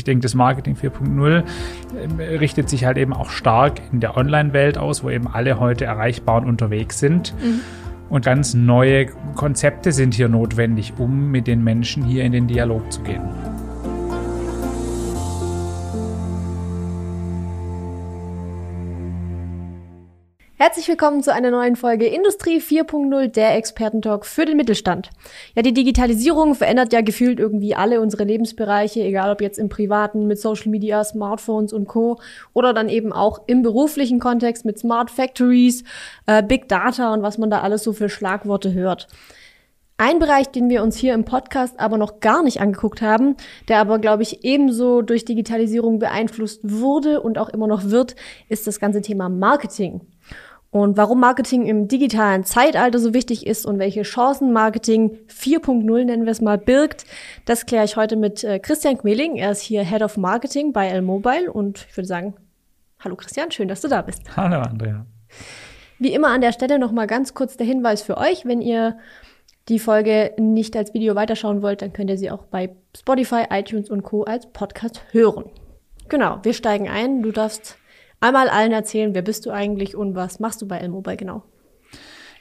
[0.00, 1.44] ich denke, das Marketing 4.0
[2.18, 5.84] äh, richtet sich halt eben auch stark in der Online-Welt aus, wo eben alle heute
[5.84, 7.34] erreichbar und unterwegs sind.
[7.40, 7.60] Mhm.
[8.08, 12.90] Und ganz neue Konzepte sind hier notwendig, um mit den Menschen hier in den Dialog
[12.90, 13.22] zu gehen.
[20.62, 25.08] Herzlich willkommen zu einer neuen Folge Industrie 4.0, der Expertentalk für den Mittelstand.
[25.54, 30.26] Ja, die Digitalisierung verändert ja gefühlt irgendwie alle unsere Lebensbereiche, egal ob jetzt im privaten
[30.26, 32.20] mit Social Media, Smartphones und Co.
[32.52, 35.82] oder dann eben auch im beruflichen Kontext mit Smart Factories,
[36.26, 39.08] äh, Big Data und was man da alles so für Schlagworte hört.
[40.02, 43.36] Ein Bereich, den wir uns hier im Podcast aber noch gar nicht angeguckt haben,
[43.68, 48.16] der aber, glaube ich, ebenso durch Digitalisierung beeinflusst wurde und auch immer noch wird,
[48.48, 50.00] ist das ganze Thema Marketing.
[50.72, 56.24] Und warum Marketing im digitalen Zeitalter so wichtig ist und welche Chancen Marketing 4.0 nennen
[56.24, 57.04] wir es mal birgt,
[57.44, 59.34] das kläre ich heute mit äh, Christian Gmeling.
[59.34, 62.34] Er ist hier Head of Marketing bei L-Mobile und ich würde sagen,
[63.00, 64.22] hallo Christian, schön, dass du da bist.
[64.36, 65.04] Hallo Andrea.
[65.98, 68.96] Wie immer an der Stelle noch mal ganz kurz der Hinweis für euch, wenn ihr
[69.68, 73.90] die Folge nicht als Video weiterschauen wollt, dann könnt ihr sie auch bei Spotify, iTunes
[73.90, 74.22] und Co.
[74.22, 75.46] als Podcast hören.
[76.08, 77.22] Genau, wir steigen ein.
[77.22, 77.76] Du darfst
[78.20, 81.42] einmal allen erzählen, wer bist du eigentlich und was machst du bei L-Mobile genau?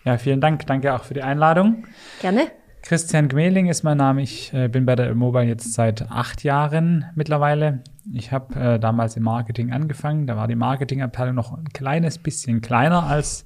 [0.05, 0.65] Ja, vielen Dank.
[0.65, 1.85] Danke auch für die Einladung.
[2.21, 2.47] Gerne.
[2.81, 4.21] Christian Gmeling ist mein Name.
[4.21, 7.83] Ich äh, bin bei der Mobile jetzt seit acht Jahren mittlerweile.
[8.13, 10.27] Ich habe äh, damals im Marketing angefangen.
[10.27, 13.45] Da war die Marketingabteilung noch ein kleines bisschen kleiner als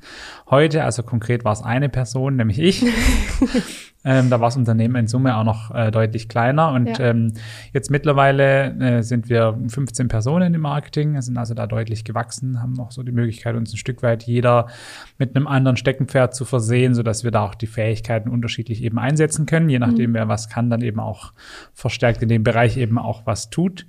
[0.50, 0.84] heute.
[0.84, 2.86] Also konkret war es eine Person, nämlich ich.
[4.06, 6.72] ähm, da war das Unternehmen in Summe auch noch äh, deutlich kleiner.
[6.72, 7.06] Und ja.
[7.06, 7.34] ähm,
[7.72, 12.80] jetzt mittlerweile äh, sind wir 15 Personen im Marketing, sind also da deutlich gewachsen, haben
[12.80, 14.68] auch so die Möglichkeit, uns ein Stück weit jeder
[15.18, 19.46] mit einem anderen Steckenpferd zu versehen, sodass wir da auch die Fähigkeiten unterschiedlich eben einsetzen
[19.46, 19.70] können.
[19.70, 20.16] Je nachdem, mhm.
[20.16, 21.31] wer was kann, dann eben auch
[21.74, 23.86] verstärkt in dem Bereich eben auch was tut.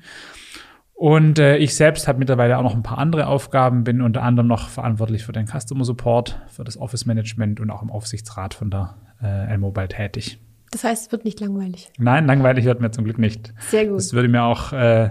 [0.95, 4.47] Und äh, ich selbst habe mittlerweile auch noch ein paar andere Aufgaben, bin unter anderem
[4.47, 8.70] noch verantwortlich für den Customer Support, für das Office Management und auch im Aufsichtsrat von
[8.70, 10.39] der äh, L-Mobile tätig.
[10.70, 11.91] Das heißt, es wird nicht langweilig.
[11.98, 13.52] Nein, langweilig wird mir zum Glück nicht.
[13.70, 13.98] Sehr gut.
[13.98, 15.11] Das würde mir auch äh,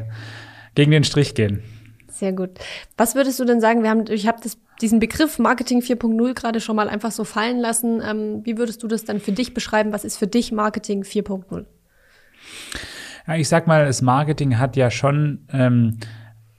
[0.76, 1.62] gegen den Strich gehen.
[2.10, 2.52] Sehr gut.
[2.98, 3.84] Was würdest du denn sagen?
[3.84, 4.40] Wir haben, ich habe
[4.82, 8.02] diesen Begriff Marketing 4.0 gerade schon mal einfach so fallen lassen.
[8.08, 9.92] Ähm, wie würdest du das dann für dich beschreiben?
[9.92, 11.66] Was ist für dich Marketing 4.0?
[13.28, 15.98] Ja, ich sag mal, das Marketing hat ja schon ähm,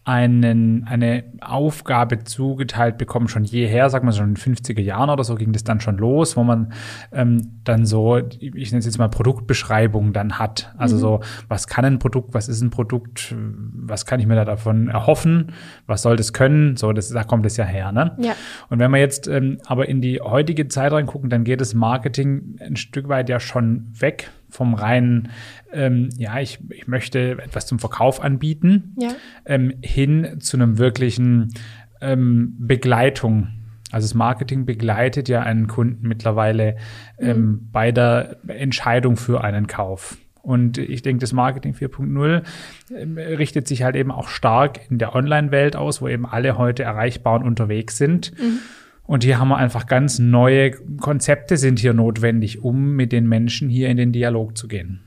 [0.04, 5.24] einen, eine Aufgabe zugeteilt bekommen, schon jeher, sagen wir schon in den 50er Jahren oder
[5.24, 6.74] so ging das dann schon los, wo man
[7.10, 10.74] ähm, dann so, ich nenne es jetzt mal Produktbeschreibung dann hat.
[10.76, 11.00] Also mhm.
[11.00, 14.88] so, was kann ein Produkt, was ist ein Produkt, was kann ich mir da davon
[14.88, 15.52] erhoffen,
[15.86, 17.90] was soll das können, so, das, da kommt es ja her.
[17.90, 18.14] Ne?
[18.18, 18.32] Ja.
[18.68, 22.56] Und wenn wir jetzt ähm, aber in die heutige Zeit reingucken, dann geht das Marketing
[22.60, 25.30] ein Stück weit ja schon weg vom reinen,
[25.72, 29.10] ähm, ja, ich, ich möchte etwas zum Verkauf anbieten, ja.
[29.44, 31.52] ähm, hin zu einem wirklichen
[32.00, 33.48] ähm, Begleitung.
[33.90, 36.76] Also das Marketing begleitet ja einen Kunden mittlerweile
[37.18, 37.68] ähm, mhm.
[37.72, 40.16] bei der Entscheidung für einen Kauf.
[40.42, 42.42] Und ich denke, das Marketing 4.0
[42.90, 46.82] äh, richtet sich halt eben auch stark in der Online-Welt aus, wo eben alle heute
[46.82, 48.32] erreichbar und unterwegs sind.
[48.38, 48.58] Mhm.
[49.06, 53.68] Und hier haben wir einfach ganz neue Konzepte sind hier notwendig, um mit den Menschen
[53.68, 55.04] hier in den Dialog zu gehen.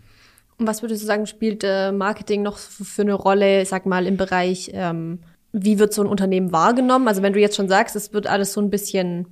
[0.60, 4.18] Und was würdest du sagen, spielt äh, Marketing noch für eine Rolle, sag mal, im
[4.18, 5.20] Bereich, ähm,
[5.52, 7.08] wie wird so ein Unternehmen wahrgenommen?
[7.08, 9.28] Also wenn du jetzt schon sagst, es wird alles so ein bisschen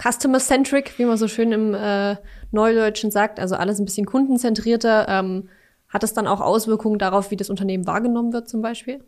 [0.00, 2.16] customer-centric, wie man so schön im äh,
[2.50, 5.48] Neudeutschen sagt, also alles ein bisschen kundenzentrierter, ähm,
[5.88, 9.00] hat das dann auch Auswirkungen darauf, wie das Unternehmen wahrgenommen wird zum Beispiel?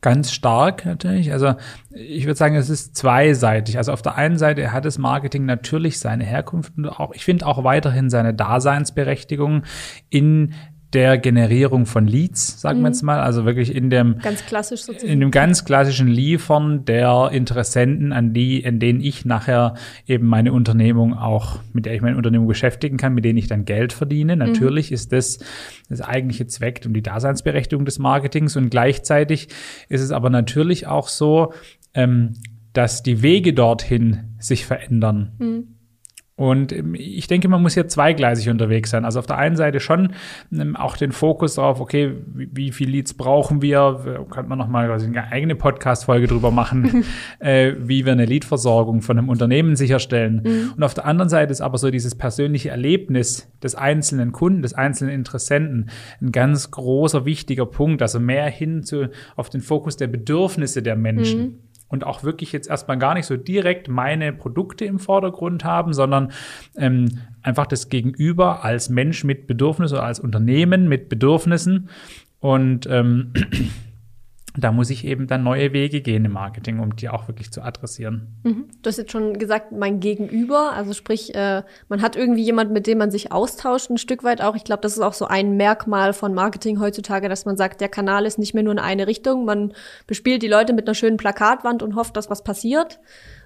[0.00, 1.32] Ganz stark natürlich.
[1.32, 1.54] Also
[1.90, 3.76] ich würde sagen, es ist zweiseitig.
[3.76, 7.46] Also auf der einen Seite hat das Marketing natürlich seine Herkunft und auch, ich finde
[7.46, 9.64] auch weiterhin seine Daseinsberechtigung
[10.08, 10.54] in
[10.92, 12.82] der Generierung von Leads, sagen mhm.
[12.82, 15.12] wir jetzt mal, also wirklich in dem ganz klassisch sozusagen.
[15.12, 19.74] in dem ganz klassischen Liefern der Interessenten, an die, in denen ich nachher
[20.06, 23.64] eben meine Unternehmung auch, mit der ich meine Unternehmung beschäftigen kann, mit denen ich dann
[23.64, 24.34] Geld verdiene.
[24.34, 24.40] Mhm.
[24.40, 24.94] Natürlich mhm.
[24.94, 25.38] ist das
[25.88, 29.48] das eigentliche Zweck und die Daseinsberechtigung des Marketings und gleichzeitig
[29.88, 31.52] ist es aber natürlich auch so,
[31.94, 32.34] ähm,
[32.72, 35.32] dass die Wege dorthin sich verändern.
[35.38, 35.79] Mhm.
[36.40, 39.04] Und ähm, ich denke, man muss hier zweigleisig unterwegs sein.
[39.04, 40.14] Also auf der einen Seite schon
[40.50, 44.24] ähm, auch den Fokus darauf, okay, wie, wie viel Leads brauchen wir?
[44.30, 47.04] Könnte man nochmal eine eigene Podcast-Folge drüber machen,
[47.40, 50.40] äh, wie wir eine Leadversorgung von einem Unternehmen sicherstellen.
[50.42, 50.72] Mhm.
[50.78, 54.72] Und auf der anderen Seite ist aber so dieses persönliche Erlebnis des einzelnen Kunden, des
[54.72, 55.90] einzelnen Interessenten
[56.22, 58.00] ein ganz großer, wichtiger Punkt.
[58.00, 61.40] Also mehr hin zu, auf den Fokus der Bedürfnisse der Menschen.
[61.40, 65.92] Mhm und auch wirklich jetzt erstmal gar nicht so direkt meine Produkte im Vordergrund haben,
[65.92, 66.32] sondern
[66.76, 71.90] ähm, einfach das Gegenüber als Mensch mit Bedürfnissen oder als Unternehmen mit Bedürfnissen.
[72.38, 73.32] Und ähm,
[74.56, 77.62] da muss ich eben dann neue Wege gehen im Marketing, um die auch wirklich zu
[77.62, 78.28] adressieren.
[78.42, 78.68] Mhm.
[78.82, 82.86] Du hast jetzt schon gesagt, mein Gegenüber, also sprich, äh, man hat irgendwie jemand, mit
[82.88, 84.56] dem man sich austauscht, ein Stück weit auch.
[84.56, 87.88] Ich glaube, das ist auch so ein Merkmal von Marketing heutzutage, dass man sagt, der
[87.88, 89.72] Kanal ist nicht mehr nur in eine Richtung, man
[90.06, 92.98] bespielt die Leute mit einer schönen Plakatwand und hofft, dass was passiert,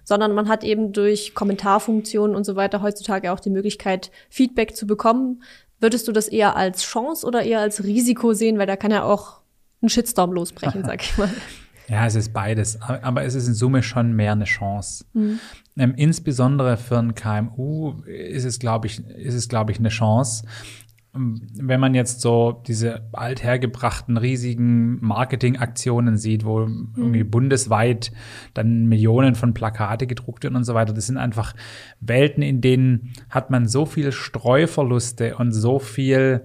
[0.05, 4.87] sondern man hat eben durch Kommentarfunktionen und so weiter heutzutage auch die Möglichkeit, Feedback zu
[4.87, 5.43] bekommen.
[5.81, 9.03] Würdest du das eher als Chance oder eher als Risiko sehen, weil da kann ja
[9.03, 9.44] auch
[9.85, 11.31] einen Shitstorm losbrechen, sag ich mal.
[11.87, 15.05] Ja, es ist beides, aber es ist in Summe schon mehr eine Chance.
[15.13, 15.39] Mhm.
[15.77, 20.47] Ähm, insbesondere für ein KMU ist es, glaube ich, ist es, glaube ich, eine Chance.
[21.15, 26.93] Ähm, wenn man jetzt so diese althergebrachten riesigen Marketingaktionen sieht, wo mhm.
[26.97, 28.13] irgendwie bundesweit
[28.55, 31.55] dann Millionen von Plakate gedruckt werden und so weiter, das sind einfach
[32.01, 36.45] Welten, in denen hat man so viel Streuverluste und so viel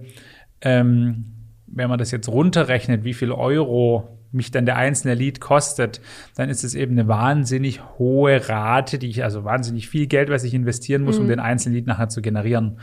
[0.60, 1.39] ähm,
[1.72, 6.00] wenn man das jetzt runterrechnet, wie viel Euro mich dann der einzelne Lied kostet,
[6.36, 10.44] dann ist es eben eine wahnsinnig hohe Rate, die ich, also wahnsinnig viel Geld, was
[10.44, 11.22] ich investieren muss, mhm.
[11.22, 12.78] um den einzelnen Lied nachher zu generieren.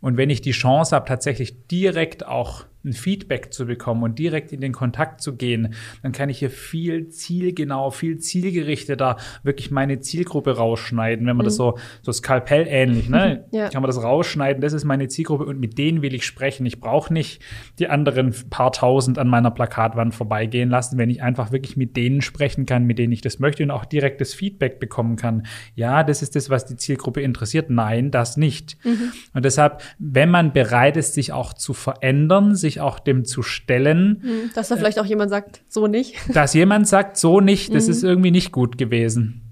[0.00, 4.52] Und wenn ich die Chance habe, tatsächlich direkt auch ein Feedback zu bekommen und direkt
[4.52, 10.00] in den Kontakt zu gehen, dann kann ich hier viel zielgenau, viel zielgerichteter wirklich meine
[10.00, 11.48] Zielgruppe rausschneiden, wenn man mhm.
[11.48, 13.44] das so, so Skalpell ähnlich, ne?
[13.50, 13.68] ja.
[13.68, 16.66] Kann man das rausschneiden, das ist meine Zielgruppe und mit denen will ich sprechen.
[16.66, 17.42] Ich brauche nicht
[17.78, 22.22] die anderen paar tausend an meiner Plakatwand vorbeigehen lassen, wenn ich einfach wirklich mit denen
[22.22, 25.46] sprechen kann, mit denen ich das möchte und auch direktes Feedback bekommen kann.
[25.74, 27.70] Ja, das ist das, was die Zielgruppe interessiert.
[27.70, 28.76] Nein, das nicht.
[28.84, 29.12] Mhm.
[29.34, 34.20] Und deshalb, wenn man bereit ist, sich auch zu verändern, sich auch dem zu stellen.
[34.22, 36.16] Hm, dass da vielleicht auch jemand sagt, so nicht.
[36.34, 37.90] Dass jemand sagt, so nicht, das mhm.
[37.90, 39.42] ist irgendwie nicht gut gewesen.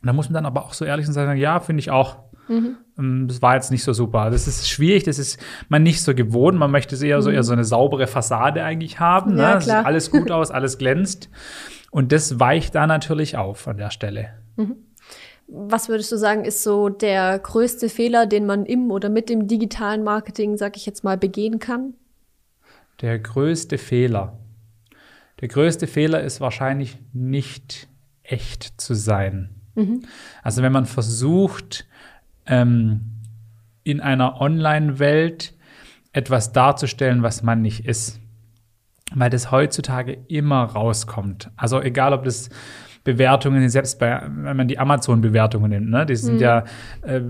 [0.00, 2.16] Und da muss man dann aber auch so ehrlich sein sagen, ja, finde ich auch.
[2.48, 2.76] Mhm.
[2.98, 4.30] Ähm, das war jetzt nicht so super.
[4.30, 6.58] Das ist schwierig, das ist man nicht so gewohnt.
[6.58, 7.22] Man möchte eher mhm.
[7.22, 9.36] so eher so eine saubere Fassade eigentlich haben.
[9.38, 9.60] Ja, ne?
[9.60, 11.30] Sieht alles gut aus, alles glänzt.
[11.90, 14.30] Und das weicht da natürlich auf an der Stelle.
[14.56, 14.76] Mhm.
[15.46, 19.48] Was würdest du sagen, ist so der größte Fehler, den man im oder mit dem
[19.48, 21.94] digitalen Marketing, sag ich jetzt mal, begehen kann?
[23.02, 24.38] Der größte Fehler.
[25.40, 27.88] Der größte Fehler ist wahrscheinlich nicht
[28.22, 29.50] echt zu sein.
[29.74, 30.04] Mhm.
[30.42, 31.86] Also wenn man versucht,
[32.46, 33.00] ähm,
[33.84, 35.54] in einer Online-Welt
[36.12, 38.20] etwas darzustellen, was man nicht ist.
[39.14, 41.50] Weil das heutzutage immer rauskommt.
[41.56, 42.48] Also egal, ob das
[43.04, 46.40] Bewertungen, selbst bei, wenn man die Amazon-Bewertungen nimmt, ne, die sind mhm.
[46.40, 46.64] ja,
[47.02, 47.20] äh,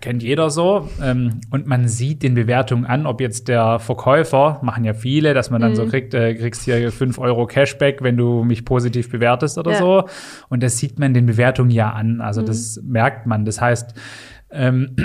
[0.00, 0.88] kennt jeder so.
[1.00, 5.50] Ähm, und man sieht den Bewertungen an, ob jetzt der Verkäufer, machen ja viele, dass
[5.50, 5.76] man dann mhm.
[5.76, 9.78] so kriegt, äh, kriegst hier fünf Euro Cashback, wenn du mich positiv bewertest oder ja.
[9.78, 10.04] so.
[10.48, 12.20] Und das sieht man den Bewertungen ja an.
[12.20, 12.46] Also mhm.
[12.46, 13.44] das merkt man.
[13.44, 13.94] Das heißt,
[14.50, 14.96] ähm,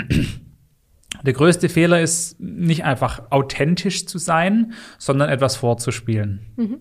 [1.22, 6.40] der größte Fehler ist nicht einfach authentisch zu sein, sondern etwas vorzuspielen.
[6.56, 6.80] Mhm.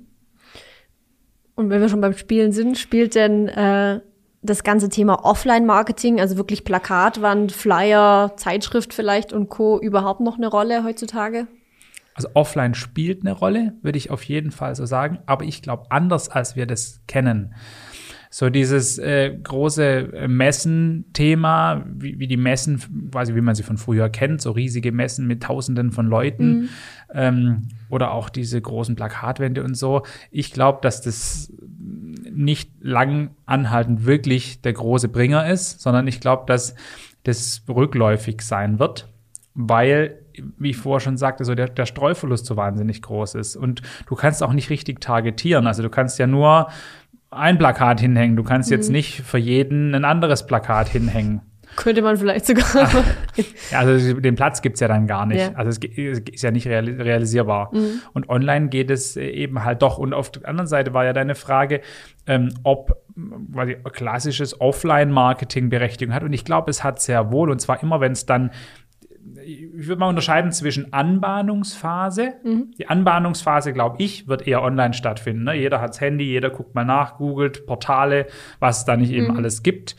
[1.60, 4.00] Und wenn wir schon beim Spielen sind, spielt denn äh,
[4.42, 9.78] das ganze Thema Offline-Marketing, also wirklich Plakatwand, Flyer, Zeitschrift vielleicht und Co.
[9.78, 11.48] überhaupt noch eine Rolle heutzutage?
[12.14, 15.88] Also offline spielt eine Rolle, würde ich auf jeden Fall so sagen, aber ich glaube
[15.90, 17.54] anders, als wir das kennen.
[18.32, 22.80] So dieses äh, große äh, Messen-Thema, wie, wie die Messen,
[23.12, 26.70] quasi wie man sie von früher kennt, so riesige Messen mit Tausenden von Leuten mhm.
[27.14, 30.04] ähm, oder auch diese großen Plakatwände und so.
[30.30, 31.52] Ich glaube, dass das
[32.32, 36.76] nicht lang anhaltend wirklich der große Bringer ist, sondern ich glaube, dass
[37.24, 39.08] das rückläufig sein wird,
[39.56, 40.20] weil
[40.58, 43.56] wie ich vorher schon sagte, so der, der Streuverlust so wahnsinnig groß ist.
[43.56, 45.68] Und du kannst auch nicht richtig targetieren.
[45.68, 46.70] Also du kannst ja nur
[47.32, 48.36] ein Plakat hinhängen.
[48.36, 48.78] Du kannst mhm.
[48.78, 51.42] jetzt nicht für jeden ein anderes Plakat hinhängen.
[51.76, 52.66] Könnte man vielleicht sogar.
[53.72, 55.40] ja, also den Platz gibt's ja dann gar nicht.
[55.40, 55.54] Ja.
[55.54, 55.78] Also es
[56.20, 57.74] ist ja nicht realisierbar.
[57.74, 58.02] Mhm.
[58.14, 59.98] Und online geht es eben halt doch.
[59.98, 61.82] Und auf der anderen Seite war ja deine Frage,
[62.28, 63.02] ähm, ob
[63.54, 66.24] quasi klassisches Offline-Marketing Berechtigung hat.
[66.24, 67.50] Und ich glaube, es hat sehr wohl.
[67.50, 68.52] Und zwar immer, wenn es dann
[69.50, 72.34] ich würde mal unterscheiden zwischen Anbahnungsphase.
[72.44, 72.72] Mhm.
[72.78, 75.44] Die Anbahnungsphase, glaube ich, wird eher online stattfinden.
[75.44, 75.56] Ne?
[75.56, 78.28] Jeder hat's Handy, jeder guckt mal nach, googelt Portale,
[78.60, 79.18] was es da nicht mhm.
[79.18, 79.96] eben alles gibt.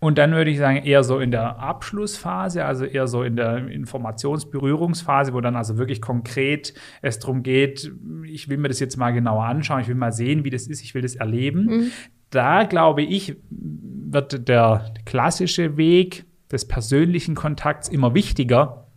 [0.00, 3.68] Und dann würde ich sagen, eher so in der Abschlussphase, also eher so in der
[3.68, 7.90] Informationsberührungsphase, wo dann also wirklich konkret es darum geht,
[8.24, 10.82] ich will mir das jetzt mal genauer anschauen, ich will mal sehen, wie das ist,
[10.82, 11.64] ich will das erleben.
[11.64, 11.90] Mhm.
[12.28, 18.88] Da glaube ich, wird der klassische Weg des persönlichen Kontakts immer wichtiger,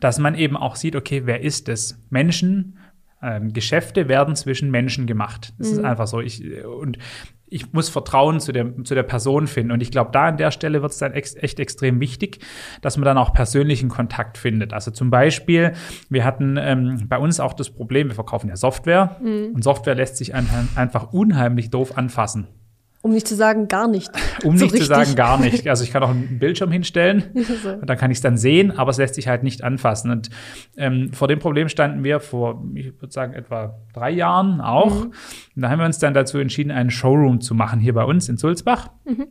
[0.00, 1.98] dass man eben auch sieht, okay, wer ist es?
[2.10, 2.78] Menschen,
[3.22, 5.54] ähm, Geschäfte werden zwischen Menschen gemacht.
[5.58, 5.78] Das mhm.
[5.78, 6.20] ist einfach so.
[6.20, 6.98] Ich, und
[7.46, 9.72] ich muss Vertrauen zu der, zu der Person finden.
[9.72, 12.38] Und ich glaube, da an der Stelle wird es dann ex, echt extrem wichtig,
[12.80, 14.72] dass man dann auch persönlichen Kontakt findet.
[14.72, 15.72] Also zum Beispiel,
[16.08, 19.52] wir hatten ähm, bei uns auch das Problem, wir verkaufen ja Software mhm.
[19.54, 22.48] und Software lässt sich einfach unheimlich doof anfassen.
[23.02, 24.10] Um nicht zu sagen, gar nicht.
[24.44, 24.88] Um so nicht richtig.
[24.88, 25.68] zu sagen, gar nicht.
[25.68, 27.24] Also ich kann auch einen Bildschirm hinstellen
[27.62, 27.70] so.
[27.70, 30.10] und dann kann ich es dann sehen, aber es lässt sich halt nicht anfassen.
[30.10, 30.30] Und
[30.76, 35.04] ähm, vor dem Problem standen wir vor, ich würde sagen, etwa drei Jahren auch.
[35.04, 35.12] Mhm.
[35.56, 38.28] Und da haben wir uns dann dazu entschieden, einen Showroom zu machen hier bei uns
[38.28, 38.90] in Sulzbach.
[39.04, 39.26] Mhm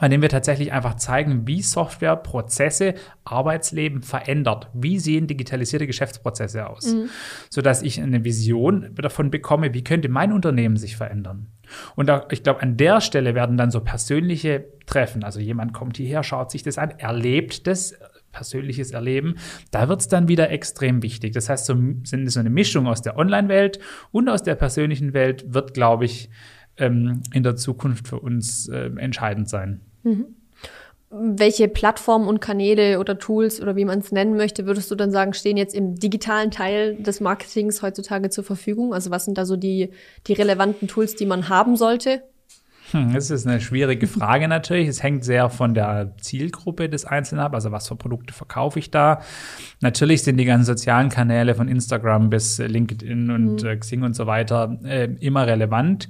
[0.00, 2.94] bei dem wir tatsächlich einfach zeigen, wie Software Prozesse,
[3.24, 4.70] Arbeitsleben verändert.
[4.72, 6.94] Wie sehen digitalisierte Geschäftsprozesse aus?
[6.94, 7.08] Mhm.
[7.50, 11.48] Sodass ich eine Vision davon bekomme, wie könnte mein Unternehmen sich verändern.
[11.96, 15.96] Und da, ich glaube, an der Stelle werden dann so persönliche Treffen, also jemand kommt
[15.96, 17.94] hierher, schaut sich das an, erlebt das,
[18.32, 19.36] persönliches Erleben,
[19.70, 21.32] da wird es dann wieder extrem wichtig.
[21.32, 23.78] Das heißt, so, sind so eine Mischung aus der Online-Welt
[24.12, 26.30] und aus der persönlichen Welt wird, glaube ich,
[26.76, 29.80] ähm, in der Zukunft für uns äh, entscheidend sein.
[30.04, 30.26] Mhm.
[31.10, 35.10] Welche Plattformen und Kanäle oder Tools oder wie man es nennen möchte, würdest du dann
[35.10, 38.92] sagen, stehen jetzt im digitalen Teil des Marketings heutzutage zur Verfügung?
[38.92, 39.90] Also was sind da so die,
[40.26, 42.22] die relevanten Tools, die man haben sollte?
[42.92, 44.88] Hm, das ist eine schwierige Frage natürlich.
[44.88, 47.54] Es hängt sehr von der Zielgruppe des Einzelnen ab.
[47.54, 49.20] Also was für Produkte verkaufe ich da?
[49.80, 53.80] Natürlich sind die ganzen sozialen Kanäle von Instagram bis LinkedIn und mhm.
[53.80, 56.08] Xing und so weiter äh, immer relevant.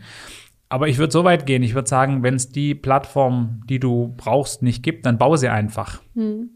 [0.68, 4.14] Aber ich würde so weit gehen, ich würde sagen, wenn es die Plattform, die du
[4.16, 6.02] brauchst, nicht gibt, dann baue sie einfach.
[6.14, 6.50] Hm.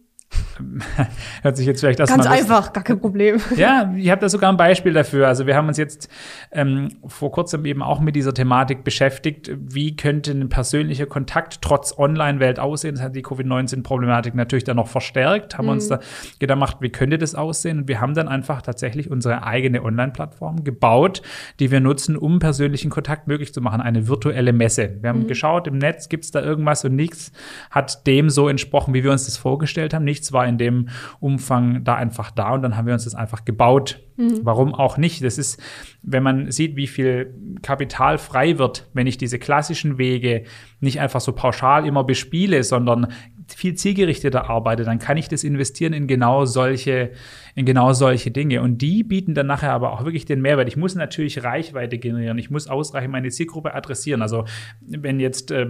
[1.43, 2.27] Hört sich jetzt vielleicht erstmal.
[2.27, 3.41] Ganz einfach, gar kein Problem.
[3.57, 5.29] Ja, ich habe da sogar ein Beispiel dafür.
[5.29, 6.09] Also wir haben uns jetzt
[6.51, 9.51] ähm, vor kurzem eben auch mit dieser Thematik beschäftigt.
[9.57, 12.95] Wie könnte ein persönlicher Kontakt trotz Online-Welt aussehen?
[12.95, 15.59] Das hat die Covid-19-Problematik natürlich dann noch verstärkt.
[15.59, 15.73] Haben mhm.
[15.73, 16.01] uns da
[16.39, 17.79] gedacht, wie könnte das aussehen?
[17.81, 21.23] Und wir haben dann einfach tatsächlich unsere eigene Online-Plattform gebaut,
[21.61, 23.81] die wir nutzen, um persönlichen Kontakt möglich zu machen.
[23.81, 24.97] Eine virtuelle Messe.
[25.01, 25.29] Wir haben mhm.
[25.29, 27.33] geschaut, im Netz gibt es da irgendwas und nichts
[27.71, 30.05] hat dem so entsprochen, wie wir uns das vorgestellt haben.
[30.05, 30.88] Nichts nichts war in dem
[31.19, 34.00] Umfang da einfach da und dann haben wir uns das einfach gebaut.
[34.17, 34.41] Mhm.
[34.43, 35.25] Warum auch nicht?
[35.25, 35.61] Das ist,
[36.02, 40.45] wenn man sieht, wie viel Kapital frei wird, wenn ich diese klassischen Wege
[40.81, 43.09] nicht einfach so pauschal immer bespiele, sondern
[43.49, 47.12] viel zielgerichteter arbeite, dann kann ich das investieren in genau solche,
[47.55, 48.62] in genau solche Dinge.
[48.62, 50.69] Und die bieten dann nachher aber auch wirklich den Mehrwert.
[50.69, 52.38] Ich muss natürlich Reichweite generieren.
[52.38, 54.23] Ich muss ausreichend meine Zielgruppe adressieren.
[54.23, 54.45] Also
[54.81, 55.67] wenn jetzt äh,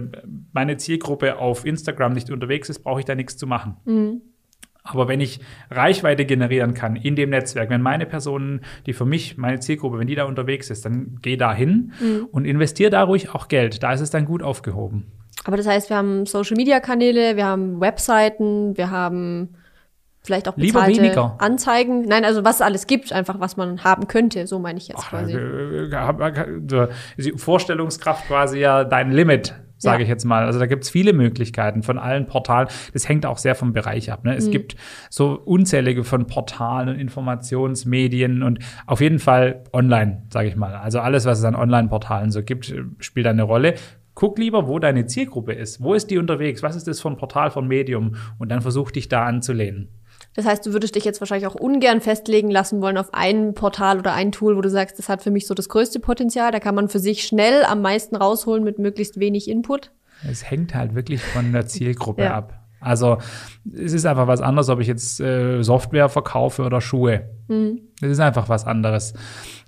[0.51, 3.77] meine Zielgruppe auf Instagram nicht unterwegs ist, brauche ich da nichts zu machen.
[3.85, 4.21] Mhm.
[4.83, 5.39] Aber wenn ich
[5.71, 10.07] Reichweite generieren kann in dem Netzwerk, wenn meine Personen, die für mich, meine Zielgruppe, wenn
[10.07, 12.27] die da unterwegs ist, dann geh da hin mhm.
[12.31, 13.81] und investiere da ruhig auch Geld.
[13.81, 15.05] Da ist es dann gut aufgehoben.
[15.45, 19.55] Aber das heißt, wir haben Social Media Kanäle, wir haben Webseiten, wir haben
[20.21, 22.05] vielleicht auch bezahlte Anzeigen.
[22.05, 25.09] Nein, also was alles gibt, einfach was man haben könnte, so meine ich jetzt Ach,
[25.09, 25.33] quasi.
[25.33, 26.87] Äh, äh,
[27.17, 30.03] äh, Vorstellungskraft quasi ja dein Limit sage ja.
[30.03, 30.45] ich jetzt mal.
[30.45, 32.67] Also da gibt es viele Möglichkeiten von allen Portalen.
[32.93, 34.23] Das hängt auch sehr vom Bereich ab.
[34.23, 34.35] Ne?
[34.35, 34.51] Es mhm.
[34.51, 34.75] gibt
[35.09, 40.73] so unzählige von Portalen und Informationsmedien und auf jeden Fall online, sage ich mal.
[40.75, 43.75] Also alles, was es an Online-Portalen so gibt, spielt eine Rolle.
[44.15, 45.81] Guck lieber, wo deine Zielgruppe ist.
[45.81, 46.63] Wo ist die unterwegs?
[46.63, 48.15] Was ist das für ein Portal, von Medium?
[48.37, 49.89] Und dann versuch dich da anzulehnen.
[50.35, 53.99] Das heißt, du würdest dich jetzt wahrscheinlich auch ungern festlegen lassen wollen auf ein Portal
[53.99, 56.51] oder ein Tool, wo du sagst, das hat für mich so das größte Potenzial.
[56.51, 59.91] Da kann man für sich schnell am meisten rausholen mit möglichst wenig Input.
[60.29, 62.33] Es hängt halt wirklich von der Zielgruppe ja.
[62.33, 62.59] ab.
[62.79, 63.17] Also
[63.73, 67.29] es ist einfach was anderes, ob ich jetzt äh, Software verkaufe oder Schuhe.
[67.47, 67.79] Mhm.
[68.01, 69.13] Es ist einfach was anderes.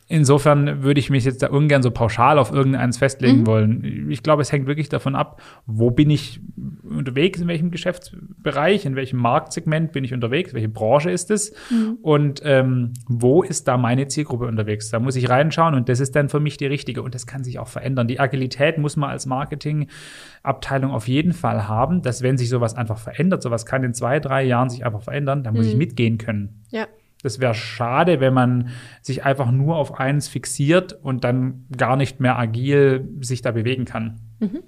[0.07, 3.47] Insofern würde ich mich jetzt da ungern so pauschal auf irgendeins festlegen mhm.
[3.47, 4.11] wollen.
[4.11, 6.39] Ich glaube, es hängt wirklich davon ab, wo bin ich
[6.83, 11.97] unterwegs, in welchem Geschäftsbereich, in welchem Marktsegment bin ich unterwegs, welche Branche ist es mhm.
[12.03, 14.91] und ähm, wo ist da meine Zielgruppe unterwegs.
[14.91, 17.43] Da muss ich reinschauen und das ist dann für mich die richtige und das kann
[17.43, 18.07] sich auch verändern.
[18.07, 22.99] Die Agilität muss man als Marketingabteilung auf jeden Fall haben, dass wenn sich sowas einfach
[22.99, 25.71] verändert, sowas kann in zwei, drei Jahren sich einfach verändern, da muss mhm.
[25.71, 26.61] ich mitgehen können.
[26.69, 26.85] Ja.
[27.25, 28.69] Das wäre schade, wenn man
[29.01, 33.85] sich einfach nur auf eins fixiert und dann gar nicht mehr agil sich da bewegen
[33.85, 34.19] kann.
[34.39, 34.61] Mhm.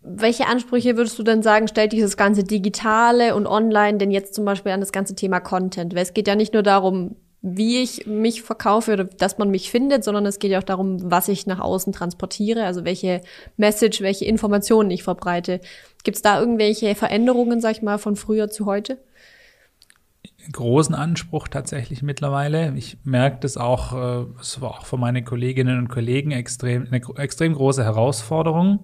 [0.00, 4.46] Welche Ansprüche würdest du denn sagen, stellt dieses ganze Digitale und Online denn jetzt zum
[4.46, 5.94] Beispiel an das ganze Thema Content?
[5.94, 9.70] Weil es geht ja nicht nur darum, wie ich mich verkaufe oder dass man mich
[9.70, 13.20] findet, sondern es geht ja auch darum, was ich nach außen transportiere, also welche
[13.58, 15.60] Message, welche Informationen ich verbreite.
[16.02, 18.96] Gibt es da irgendwelche Veränderungen, sag ich mal, von früher zu heute?
[20.52, 22.74] Großen Anspruch tatsächlich mittlerweile.
[22.76, 27.02] Ich merke das auch, äh, es war auch für meine Kolleginnen und Kollegen extrem, eine
[27.16, 28.80] extrem große Herausforderung,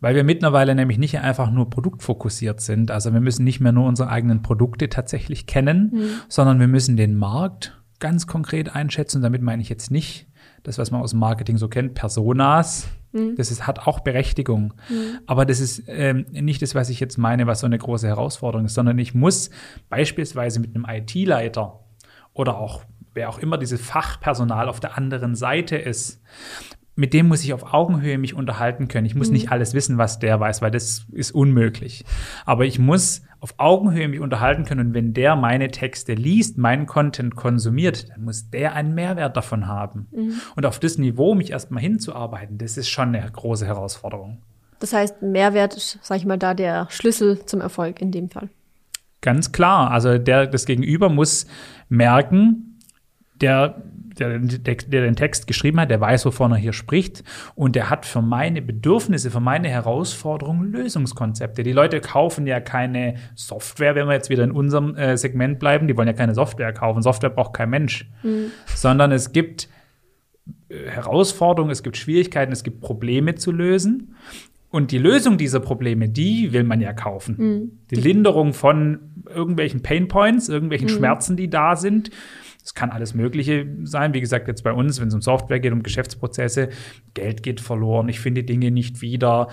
[0.00, 2.90] weil wir mittlerweile nämlich nicht einfach nur produktfokussiert sind.
[2.90, 6.08] Also wir müssen nicht mehr nur unsere eigenen Produkte tatsächlich kennen, mhm.
[6.28, 9.22] sondern wir müssen den Markt ganz konkret einschätzen.
[9.22, 10.26] Damit meine ich jetzt nicht
[10.64, 12.88] das, was man aus dem Marketing so kennt, Personas.
[13.12, 13.36] Mhm.
[13.36, 14.74] Das ist, hat auch Berechtigung.
[14.88, 15.20] Mhm.
[15.26, 18.66] Aber das ist ähm, nicht das, was ich jetzt meine, was so eine große Herausforderung
[18.66, 19.50] ist, sondern ich muss
[19.88, 21.80] beispielsweise mit einem IT-Leiter
[22.32, 26.20] oder auch wer auch immer dieses Fachpersonal auf der anderen Seite ist,
[26.96, 29.06] mit dem muss ich auf Augenhöhe mich unterhalten können.
[29.06, 29.34] Ich muss mhm.
[29.34, 32.04] nicht alles wissen, was der weiß, weil das ist unmöglich.
[32.44, 34.88] Aber ich muss auf Augenhöhe mich unterhalten können.
[34.88, 39.66] Und wenn der meine Texte liest, meinen Content konsumiert, dann muss der einen Mehrwert davon
[39.66, 40.06] haben.
[40.12, 40.34] Mhm.
[40.56, 44.38] Und auf das Niveau mich erstmal hinzuarbeiten, das ist schon eine große Herausforderung.
[44.78, 48.48] Das heißt, Mehrwert ist, sag ich mal, da der Schlüssel zum Erfolg in dem Fall.
[49.20, 49.90] Ganz klar.
[49.90, 51.46] Also der, das Gegenüber muss
[51.88, 52.78] merken,
[54.18, 57.90] der der, der, den Text geschrieben hat, der weiß, wovon er hier spricht und der
[57.90, 61.62] hat für meine Bedürfnisse, für meine Herausforderungen Lösungskonzepte.
[61.62, 65.88] Die Leute kaufen ja keine Software, wenn wir jetzt wieder in unserem äh, Segment bleiben,
[65.88, 67.02] die wollen ja keine Software kaufen.
[67.02, 68.50] Software braucht kein Mensch, mhm.
[68.74, 69.68] sondern es gibt
[70.68, 74.14] äh, Herausforderungen, es gibt Schwierigkeiten, es gibt Probleme zu lösen.
[74.74, 77.36] Und die Lösung dieser Probleme, die will man ja kaufen.
[77.38, 77.78] Mhm.
[77.92, 78.98] Die Linderung von
[79.32, 80.96] irgendwelchen Painpoints, irgendwelchen mhm.
[80.96, 82.10] Schmerzen, die da sind.
[82.64, 84.14] Es kann alles Mögliche sein.
[84.14, 86.70] Wie gesagt, jetzt bei uns, wenn es um Software geht, um Geschäftsprozesse,
[87.12, 89.48] Geld geht verloren, ich finde Dinge nicht wieder,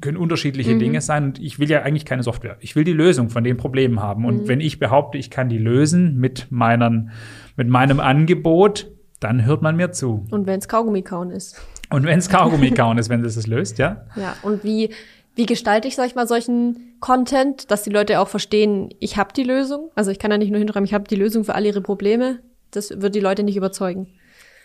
[0.00, 0.80] können unterschiedliche mhm.
[0.80, 1.24] Dinge sein.
[1.24, 2.56] Und ich will ja eigentlich keine Software.
[2.60, 4.24] Ich will die Lösung von den Problemen haben.
[4.24, 4.48] Und mhm.
[4.48, 7.10] wenn ich behaupte, ich kann die lösen mit, meinen,
[7.56, 10.26] mit meinem Angebot, dann hört man mir zu.
[10.30, 11.60] Und wenn es Kaugummi-Kauen ist.
[11.90, 14.06] Und wenn es Kaugummi-Kauen ist, wenn das es löst, ja.
[14.16, 14.90] Ja, und wie
[15.34, 19.32] wie gestalte ich, sag ich mal, solchen Content, dass die Leute auch verstehen, ich habe
[19.34, 19.90] die Lösung?
[19.94, 22.40] Also ich kann ja nicht nur hinschreiben, ich habe die Lösung für all ihre Probleme.
[22.70, 24.08] Das wird die Leute nicht überzeugen.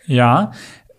[0.06, 0.52] Ja,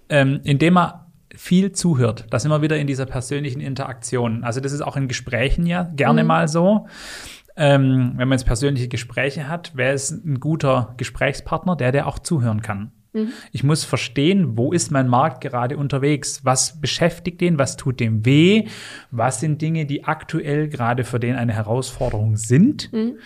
[0.10, 0.94] ähm, indem man
[1.36, 2.26] viel zuhört.
[2.30, 4.44] Das immer wieder in dieser persönlichen Interaktion.
[4.44, 6.28] Also das ist auch in Gesprächen ja gerne mhm.
[6.28, 6.88] mal so.
[7.56, 11.76] Ähm, wenn man jetzt persönliche Gespräche hat, wer ist ein guter Gesprächspartner?
[11.76, 12.92] Der, der auch zuhören kann.
[13.14, 13.34] Mhm.
[13.52, 16.42] Ich muss verstehen, wo ist mein Markt gerade unterwegs?
[16.44, 17.58] Was beschäftigt den?
[17.58, 18.68] Was tut dem weh?
[19.12, 22.92] Was sind Dinge, die aktuell gerade für den eine Herausforderung sind?
[22.94, 23.18] Mhm.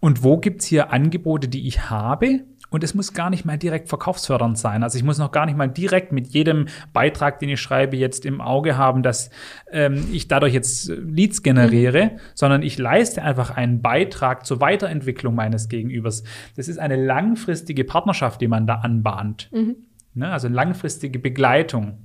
[0.00, 3.88] Und wo gibt's hier Angebote, die ich habe, und es muss gar nicht mal direkt
[3.88, 4.82] verkaufsfördernd sein.
[4.82, 8.24] Also ich muss noch gar nicht mal direkt mit jedem Beitrag, den ich schreibe, jetzt
[8.24, 9.30] im Auge haben, dass
[9.70, 12.18] ähm, ich dadurch jetzt Leads generiere, mhm.
[12.34, 16.22] sondern ich leiste einfach einen Beitrag zur Weiterentwicklung meines Gegenübers.
[16.56, 19.50] Das ist eine langfristige Partnerschaft, die man da anbahnt.
[19.52, 19.76] Mhm.
[20.14, 20.30] Ne?
[20.30, 21.98] Also langfristige Begleitung.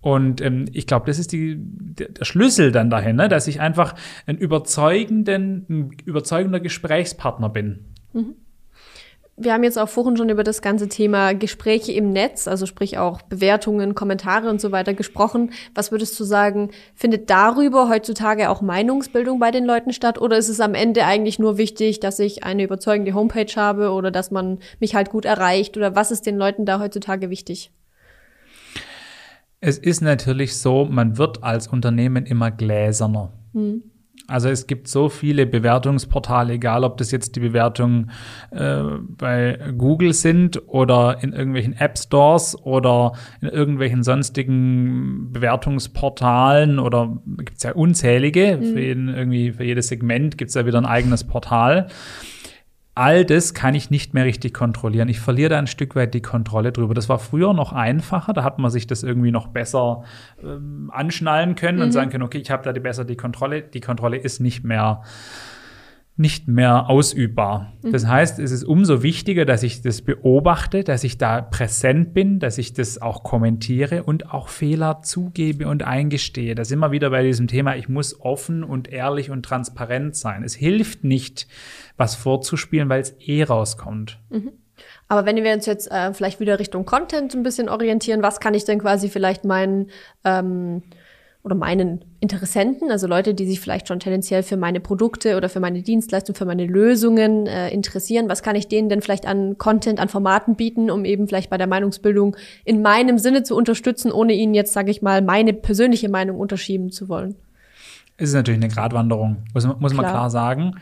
[0.00, 3.28] Und ähm, ich glaube, das ist die, der Schlüssel dann dahin, ne?
[3.28, 3.94] dass ich einfach
[4.26, 7.84] ein überzeugenden, ein überzeugender Gesprächspartner bin.
[8.12, 8.34] Mhm
[9.36, 12.98] wir haben jetzt auch vorhin schon über das ganze Thema Gespräche im Netz, also sprich
[12.98, 15.52] auch Bewertungen, Kommentare und so weiter gesprochen.
[15.74, 20.20] Was würdest du sagen, findet darüber heutzutage auch Meinungsbildung bei den Leuten statt?
[20.20, 24.10] Oder ist es am Ende eigentlich nur wichtig, dass ich eine überzeugende Homepage habe oder
[24.10, 25.76] dass man mich halt gut erreicht?
[25.78, 27.72] Oder was ist den Leuten da heutzutage wichtig?
[29.60, 33.32] Es ist natürlich so, man wird als Unternehmen immer gläserner.
[33.54, 33.91] Hm.
[34.28, 38.10] Also es gibt so viele Bewertungsportale, egal ob das jetzt die Bewertungen
[38.50, 38.82] äh,
[39.18, 47.56] bei Google sind oder in irgendwelchen App Stores oder in irgendwelchen sonstigen Bewertungsportalen oder gibt
[47.56, 48.58] es ja unzählige.
[48.60, 48.64] Mhm.
[48.72, 51.88] Für, jeden, irgendwie, für jedes Segment gibt es ja wieder ein eigenes Portal
[52.94, 55.08] all das kann ich nicht mehr richtig kontrollieren.
[55.08, 56.92] Ich verliere da ein Stück weit die Kontrolle drüber.
[56.94, 60.04] Das war früher noch einfacher, da hat man sich das irgendwie noch besser
[60.42, 61.84] ähm, anschnallen können mhm.
[61.84, 63.62] und sagen können, okay, ich habe da die besser die Kontrolle.
[63.62, 65.02] Die Kontrolle ist nicht mehr
[66.16, 67.72] nicht mehr ausübbar.
[67.82, 67.92] Mhm.
[67.92, 72.38] Das heißt, es ist umso wichtiger, dass ich das beobachte, dass ich da präsent bin,
[72.38, 76.54] dass ich das auch kommentiere und auch Fehler zugebe und eingestehe.
[76.54, 80.42] Da sind wir wieder bei diesem Thema, ich muss offen und ehrlich und transparent sein.
[80.42, 81.46] Es hilft nicht,
[81.96, 84.18] was vorzuspielen, weil es eh rauskommt.
[84.30, 84.52] Mhm.
[85.08, 88.54] Aber wenn wir uns jetzt äh, vielleicht wieder Richtung Content ein bisschen orientieren, was kann
[88.54, 89.90] ich denn quasi vielleicht meinen
[90.24, 90.82] ähm,
[91.44, 95.58] oder meinen Interessenten, also Leute, die sich vielleicht schon tendenziell für meine Produkte oder für
[95.58, 99.98] meine Dienstleistung, für meine Lösungen äh, interessieren, was kann ich denen denn vielleicht an Content,
[99.98, 104.34] an Formaten bieten, um eben vielleicht bei der Meinungsbildung in meinem Sinne zu unterstützen, ohne
[104.34, 107.34] ihnen jetzt, sage ich mal, meine persönliche Meinung unterschieben zu wollen?
[108.16, 110.76] Es ist natürlich eine Gratwanderung, muss, muss man klar sagen.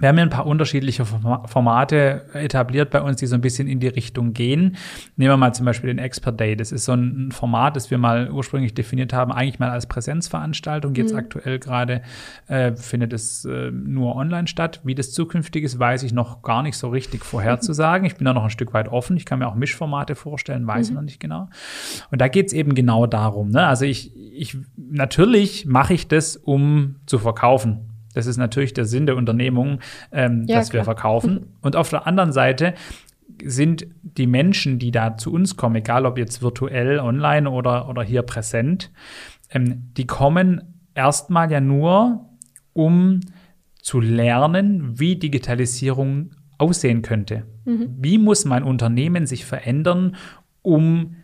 [0.00, 3.80] Wir haben ja ein paar unterschiedliche Formate etabliert bei uns, die so ein bisschen in
[3.80, 4.76] die Richtung gehen.
[5.16, 6.56] Nehmen wir mal zum Beispiel den Expert Day.
[6.56, 10.94] Das ist so ein Format, das wir mal ursprünglich definiert haben, eigentlich mal als Präsenzveranstaltung.
[10.94, 11.18] Jetzt mhm.
[11.18, 12.02] aktuell gerade
[12.48, 14.80] äh, findet es äh, nur online statt.
[14.84, 18.06] Wie das zukünftig ist, weiß ich noch gar nicht so richtig vorherzusagen.
[18.06, 19.18] Ich bin da noch ein Stück weit offen.
[19.18, 20.92] Ich kann mir auch Mischformate vorstellen, weiß mhm.
[20.92, 21.48] ich noch nicht genau.
[22.10, 23.50] Und da geht es eben genau darum.
[23.50, 23.66] Ne?
[23.66, 27.89] Also ich, ich natürlich mache ich das, um zu verkaufen.
[28.14, 29.80] Das ist natürlich der Sinn der Unternehmung,
[30.12, 30.80] ähm, ja, dass klar.
[30.80, 31.54] wir verkaufen.
[31.60, 32.74] Und auf der anderen Seite
[33.42, 38.02] sind die Menschen, die da zu uns kommen, egal ob jetzt virtuell, online oder, oder
[38.02, 38.90] hier präsent,
[39.50, 40.62] ähm, die kommen
[40.94, 42.28] erstmal ja nur,
[42.72, 43.20] um
[43.80, 47.46] zu lernen, wie Digitalisierung aussehen könnte.
[47.64, 47.96] Mhm.
[47.98, 50.16] Wie muss mein Unternehmen sich verändern,
[50.62, 51.16] um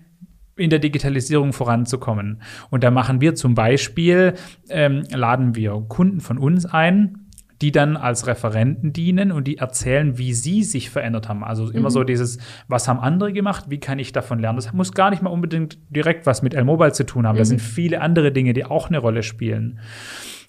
[0.56, 2.40] in der Digitalisierung voranzukommen.
[2.70, 4.34] Und da machen wir zum Beispiel,
[4.68, 7.26] ähm, laden wir Kunden von uns ein,
[7.62, 11.42] die dann als Referenten dienen und die erzählen, wie sie sich verändert haben.
[11.42, 11.92] Also immer mhm.
[11.92, 12.38] so dieses,
[12.68, 14.56] was haben andere gemacht, wie kann ich davon lernen?
[14.56, 17.36] Das muss gar nicht mal unbedingt direkt was mit L-Mobile zu tun haben.
[17.36, 17.40] Mhm.
[17.40, 19.80] Da sind viele andere Dinge, die auch eine Rolle spielen.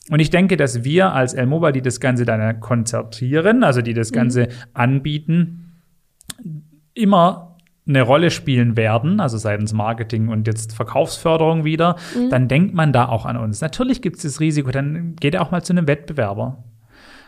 [0.09, 4.11] Und ich denke, dass wir als L-Mobile, die das Ganze dann konzertieren, also die das
[4.11, 4.15] mhm.
[4.15, 4.47] Ganze mhm.
[4.73, 5.81] anbieten,
[6.93, 7.46] immer
[7.87, 12.29] eine Rolle spielen werden, also seitens Marketing und jetzt Verkaufsförderung wieder, mhm.
[12.29, 13.61] dann denkt man da auch an uns.
[13.61, 16.63] Natürlich gibt es das Risiko, dann geht er auch mal zu einem Wettbewerber.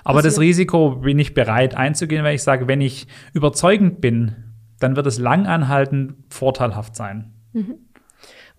[0.03, 4.35] Aber das Risiko bin ich bereit einzugehen, weil ich sage, wenn ich überzeugend bin,
[4.79, 7.33] dann wird es langanhaltend vorteilhaft sein.
[7.53, 7.75] Mhm.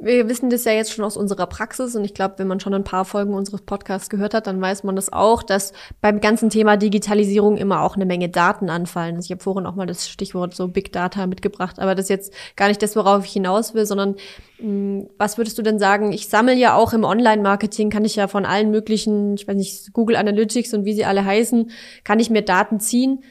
[0.02, 2.72] Wir wissen das ja jetzt schon aus unserer Praxis und ich glaube, wenn man schon
[2.72, 6.48] ein paar Folgen unseres Podcasts gehört hat, dann weiß man das auch, dass beim ganzen
[6.48, 9.16] Thema Digitalisierung immer auch eine Menge Daten anfallen.
[9.16, 12.08] Also ich habe vorhin auch mal das Stichwort so Big Data mitgebracht, aber das ist
[12.08, 14.16] jetzt gar nicht das, worauf ich hinaus will, sondern
[14.58, 16.12] mh, hm, was würdest du denn sagen?
[16.12, 19.92] Ich sammle ja auch im Online-Marketing, kann ich ja von allen möglichen, ich weiß nicht,
[19.92, 21.70] Google Analytics und wie sie alle heißen,
[22.04, 23.22] kann ich mir Daten ziehen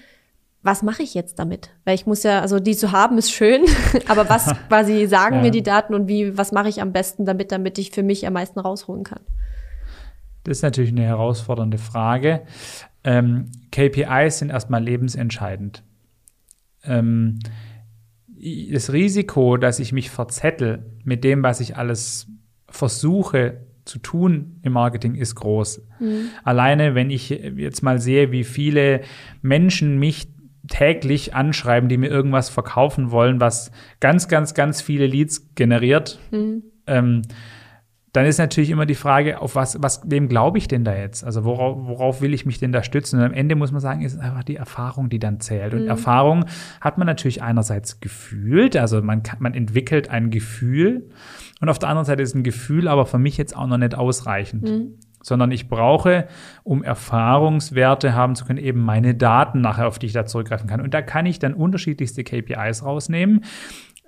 [0.61, 1.69] was mache ich jetzt damit?
[1.85, 3.63] Weil ich muss ja, also die zu haben ist schön,
[4.07, 5.41] aber was quasi sagen ja.
[5.41, 8.27] mir die Daten und wie, was mache ich am besten damit, damit ich für mich
[8.27, 9.21] am meisten rausholen kann?
[10.43, 12.41] Das ist natürlich eine herausfordernde Frage.
[13.03, 15.83] Ähm, KPIs sind erstmal lebensentscheidend.
[16.83, 17.39] Ähm,
[18.71, 22.27] das Risiko, dass ich mich verzettel mit dem, was ich alles
[22.69, 25.81] versuche zu tun im Marketing, ist groß.
[25.99, 26.29] Mhm.
[26.43, 29.01] Alleine, wenn ich jetzt mal sehe, wie viele
[29.41, 30.29] Menschen mich
[30.69, 36.19] täglich anschreiben, die mir irgendwas verkaufen wollen, was ganz, ganz, ganz viele Leads generiert.
[36.31, 36.63] Mhm.
[36.87, 37.23] Ähm,
[38.13, 41.23] dann ist natürlich immer die Frage, auf was, was, wem glaube ich denn da jetzt?
[41.23, 43.19] Also worauf, worauf will ich mich denn da stützen?
[43.19, 45.73] Und am Ende muss man sagen, ist einfach die Erfahrung, die dann zählt.
[45.73, 45.89] Und mhm.
[45.89, 46.45] Erfahrung
[46.81, 51.09] hat man natürlich einerseits gefühlt, also man kann, man entwickelt ein Gefühl.
[51.61, 53.95] Und auf der anderen Seite ist ein Gefühl aber für mich jetzt auch noch nicht
[53.95, 54.63] ausreichend.
[54.63, 56.27] Mhm sondern ich brauche,
[56.63, 60.81] um Erfahrungswerte haben zu können, eben meine Daten nachher, auf die ich da zurückgreifen kann.
[60.81, 63.43] Und da kann ich dann unterschiedlichste KPIs rausnehmen.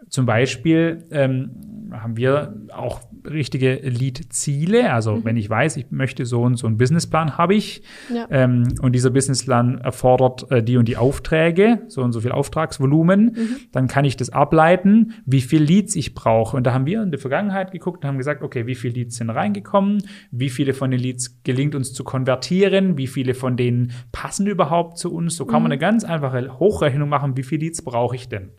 [0.10, 1.52] Zum Beispiel ähm,
[1.92, 4.94] haben wir auch richtige Lead-Ziele.
[4.94, 5.26] Also mhm.
[5.26, 8.28] wenn ich weiß, ich möchte so und so einen Businessplan habe ich ja.
[8.30, 13.26] ähm, und dieser Businessplan erfordert äh, die und die Aufträge, so und so viel Auftragsvolumen,
[13.26, 13.56] mhm.
[13.72, 16.56] dann kann ich das ableiten, wie viel Leads ich brauche.
[16.58, 19.18] Und da haben wir in der Vergangenheit geguckt und haben gesagt, okay, wie viele Leads
[19.18, 23.92] sind reingekommen, wie viele von den Leads gelingt uns zu konvertieren, wie viele von denen
[24.12, 25.36] passen überhaupt zu uns.
[25.36, 25.64] So kann mhm.
[25.64, 28.52] man eine ganz einfache Hochrechnung machen, wie viele Leads brauche ich denn.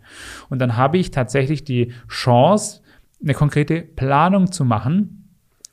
[0.48, 2.81] Und dann habe ich tatsächlich die Chance,
[3.22, 5.22] eine konkrete Planung zu machen,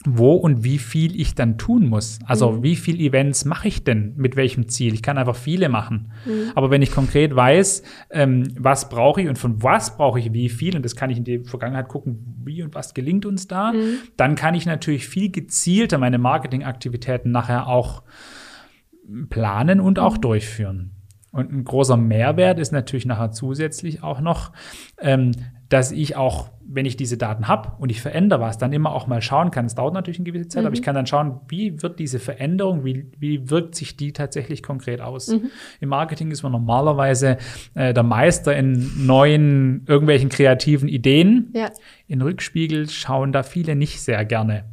[0.05, 2.19] wo und wie viel ich dann tun muss.
[2.25, 2.63] Also mhm.
[2.63, 4.93] wie viele Events mache ich denn mit welchem Ziel?
[4.93, 6.13] Ich kann einfach viele machen.
[6.25, 6.51] Mhm.
[6.55, 10.47] Aber wenn ich konkret weiß, ähm, was brauche ich und von was brauche ich wie
[10.47, 13.73] viel, und das kann ich in die Vergangenheit gucken, wie und was gelingt uns da,
[13.73, 13.97] mhm.
[14.15, 18.03] dann kann ich natürlich viel gezielter meine Marketingaktivitäten nachher auch
[19.29, 20.91] planen und auch durchführen.
[21.31, 24.53] Und ein großer Mehrwert ist natürlich nachher zusätzlich auch noch,
[24.99, 25.31] ähm,
[25.69, 29.07] dass ich auch, wenn ich diese Daten habe und ich verändere was, dann immer auch
[29.07, 29.65] mal schauen kann.
[29.65, 30.67] Es dauert natürlich eine gewisse Zeit, mhm.
[30.67, 34.63] aber ich kann dann schauen, wie wird diese Veränderung, wie, wie wirkt sich die tatsächlich
[34.63, 35.27] konkret aus.
[35.27, 35.51] Mhm.
[35.79, 37.37] Im Marketing ist man normalerweise
[37.75, 41.51] äh, der Meister in neuen, irgendwelchen kreativen Ideen.
[41.53, 41.69] Ja.
[42.07, 44.65] In Rückspiegel schauen da viele nicht sehr gerne.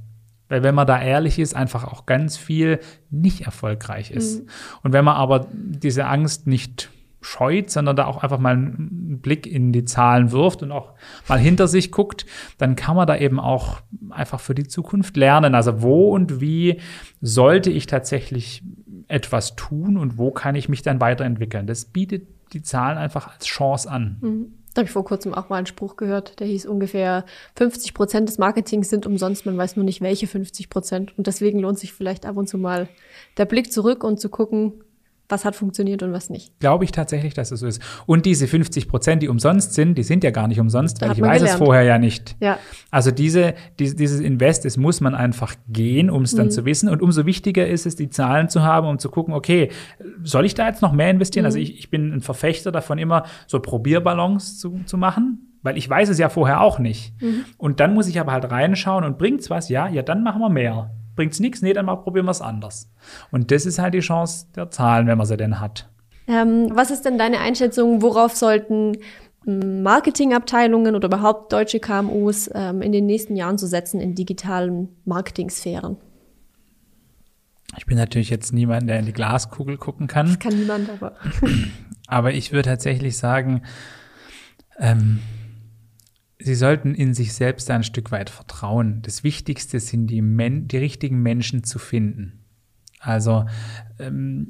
[0.49, 2.79] Weil wenn man da ehrlich ist, einfach auch ganz viel
[3.11, 4.43] nicht erfolgreich ist.
[4.45, 4.49] Mhm.
[4.83, 9.47] Und wenn man aber diese Angst nicht scheut, sondern da auch einfach mal einen Blick
[9.47, 10.95] in die Zahlen wirft und auch
[11.29, 12.27] mal hinter sich guckt,
[12.59, 15.55] dann kann man da eben auch einfach für die Zukunft lernen.
[15.55, 16.81] Also wo und wie
[17.21, 18.63] sollte ich tatsächlich
[19.09, 21.67] etwas tun und wo kann ich mich dann weiterentwickeln?
[21.67, 24.19] Das bietet die Zahlen einfach als Chance an.
[24.21, 24.53] Mhm.
[24.77, 27.25] Da habe ich vor kurzem auch mal einen Spruch gehört, der hieß ungefähr
[27.55, 31.17] 50 Prozent des Marketings sind umsonst, man weiß nur nicht welche 50 Prozent.
[31.17, 32.87] Und deswegen lohnt sich vielleicht ab und zu mal
[33.39, 34.75] der Blick zurück und zu gucken,
[35.29, 36.59] was hat funktioniert und was nicht.
[36.61, 37.83] Glaube ich tatsächlich, dass es so ist.
[38.07, 41.21] Und diese 50 Prozent, die umsonst sind, die sind ja gar nicht umsonst, weil ich
[41.21, 41.61] weiß gelernt.
[41.61, 42.37] es vorher ja nicht.
[42.41, 42.59] Ja.
[42.91, 46.51] Also diese, die, dieses Invest, das muss man einfach gehen, um es dann mhm.
[46.51, 46.89] zu wissen.
[46.89, 49.71] Und umso wichtiger ist es, die Zahlen zu haben, um zu gucken, okay,
[50.23, 51.43] soll ich da jetzt noch mehr investieren?
[51.43, 51.47] Mhm.
[51.47, 55.91] Also ich, ich bin ein Verfechter davon, immer so Probierballons zu, zu machen weil ich
[55.91, 57.21] weiß es ja vorher auch nicht.
[57.21, 57.45] Mhm.
[57.59, 59.69] Und dann muss ich aber halt reinschauen und bringt's was?
[59.69, 62.91] Ja, ja, dann machen wir mehr bringt's nichts, nee, dann mal probieren wir es anders.
[63.31, 65.89] Und das ist halt die Chance der Zahlen, wenn man sie denn hat.
[66.29, 68.99] Ähm, was ist denn deine Einschätzung, worauf sollten
[69.47, 75.97] Marketingabteilungen oder überhaupt deutsche KMUs ähm, in den nächsten Jahren zu setzen in digitalen Marketingsphären?
[77.79, 80.27] Ich bin natürlich jetzt niemand, der in die Glaskugel gucken kann.
[80.27, 81.17] Das kann niemand, aber.
[82.07, 83.63] aber ich würde tatsächlich sagen,
[84.79, 85.21] ähm,
[86.39, 89.01] Sie sollten in sich selbst ein Stück weit vertrauen.
[89.03, 92.45] Das Wichtigste sind die, Men die richtigen Menschen zu finden.
[93.01, 93.47] Also
[93.99, 94.47] ähm,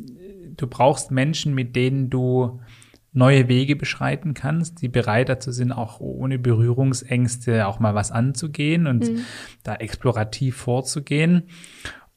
[0.57, 2.61] du brauchst Menschen, mit denen du
[3.13, 8.87] neue Wege beschreiten kannst, die bereit dazu sind, auch ohne Berührungsängste auch mal was anzugehen
[8.87, 9.21] und mhm.
[9.63, 11.45] da explorativ vorzugehen.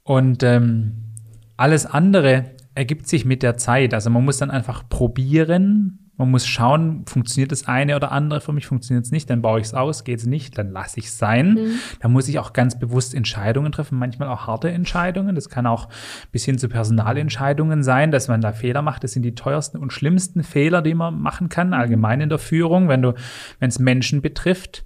[0.04, 1.14] Und ähm,
[1.56, 3.94] alles andere ergibt sich mit der Zeit.
[3.94, 8.52] Also man muss dann einfach probieren, man muss schauen, funktioniert das eine oder andere für
[8.52, 11.06] mich, funktioniert es nicht, dann baue ich es aus, geht es nicht, dann lasse ich
[11.06, 11.54] es sein.
[11.54, 11.72] Mhm.
[12.02, 15.34] Da muss ich auch ganz bewusst Entscheidungen treffen, manchmal auch harte Entscheidungen.
[15.34, 15.88] Das kann auch
[16.34, 19.06] bis hin zu Personalentscheidungen sein, dass man da Fehler macht.
[19.06, 22.90] Das sind die teuersten und schlimmsten Fehler, die man machen kann, allgemein in der Führung,
[22.90, 23.14] wenn du,
[23.60, 24.86] wenn es Menschen betrifft.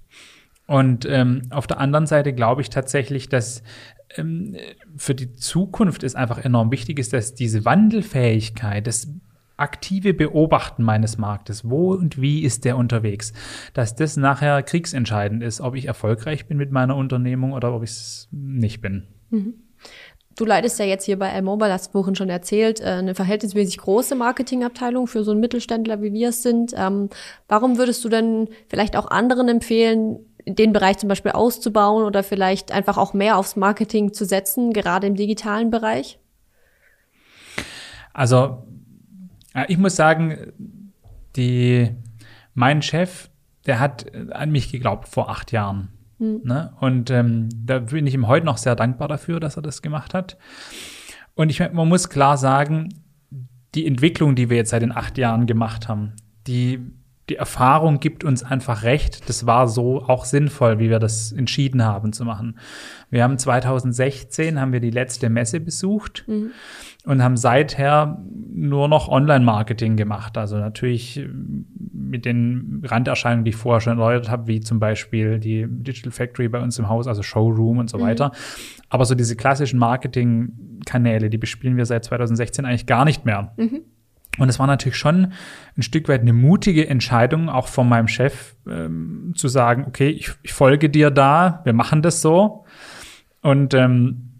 [0.68, 3.64] Und ähm, auf der anderen Seite glaube ich tatsächlich, dass
[4.16, 4.56] ähm,
[4.96, 9.08] für die Zukunft es einfach enorm wichtig ist, dass diese Wandelfähigkeit, das
[9.56, 13.32] aktive Beobachten meines Marktes, wo und wie ist der unterwegs,
[13.72, 17.90] dass das nachher kriegsentscheidend ist, ob ich erfolgreich bin mit meiner Unternehmung oder ob ich
[17.90, 19.06] es nicht bin.
[19.30, 19.54] Mhm.
[20.36, 24.16] Du leitest ja jetzt hier bei L-Mobile, hast vorhin schon erzählt, äh, eine verhältnismäßig große
[24.16, 26.72] Marketingabteilung für so einen Mittelständler, wie wir es sind.
[26.76, 27.08] Ähm,
[27.46, 32.72] warum würdest du denn vielleicht auch anderen empfehlen, den Bereich zum Beispiel auszubauen oder vielleicht
[32.72, 36.18] einfach auch mehr aufs Marketing zu setzen, gerade im digitalen Bereich?
[38.12, 38.63] Also
[39.68, 40.52] ich muss sagen,
[41.36, 41.90] die,
[42.54, 43.30] mein Chef,
[43.66, 45.88] der hat an mich geglaubt vor acht Jahren.
[46.18, 46.40] Mhm.
[46.44, 46.72] Ne?
[46.80, 50.14] Und ähm, da bin ich ihm heute noch sehr dankbar dafür, dass er das gemacht
[50.14, 50.36] hat.
[51.34, 52.88] Und ich, man muss klar sagen,
[53.74, 56.12] die Entwicklung, die wir jetzt seit den acht Jahren gemacht haben,
[56.46, 56.78] die,
[57.28, 59.28] die Erfahrung gibt uns einfach recht.
[59.28, 62.58] Das war so auch sinnvoll, wie wir das entschieden haben zu machen.
[63.10, 66.24] Wir haben 2016 haben wir die letzte Messe besucht.
[66.28, 66.52] Mhm
[67.04, 68.18] und haben seither
[68.52, 70.38] nur noch Online-Marketing gemacht.
[70.38, 71.28] Also natürlich äh,
[71.92, 76.48] mit den Randerscheinungen, die ich vorher schon erläutert habe, wie zum Beispiel die Digital Factory
[76.48, 78.02] bei uns im Haus, also Showroom und so mhm.
[78.02, 78.32] weiter.
[78.88, 83.52] Aber so diese klassischen Marketing-Kanäle, die bespielen wir seit 2016 eigentlich gar nicht mehr.
[83.56, 83.82] Mhm.
[84.38, 85.32] Und es war natürlich schon
[85.76, 90.32] ein Stück weit eine mutige Entscheidung, auch von meinem Chef ähm, zu sagen, okay, ich,
[90.42, 92.64] ich folge dir da, wir machen das so.
[93.42, 94.33] Und ähm,